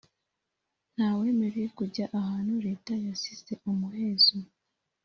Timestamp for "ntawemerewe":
0.93-1.67